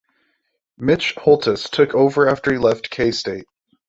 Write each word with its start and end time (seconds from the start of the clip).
Mitch 0.79 1.13
Holthus 1.13 1.69
took 1.69 1.93
over 1.93 2.27
after 2.27 2.51
he 2.51 2.57
left 2.57 2.89
K-State. 2.89 3.45